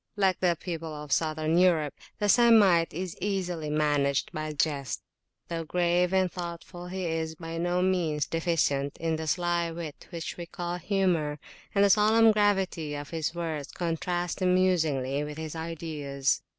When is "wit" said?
9.69-10.07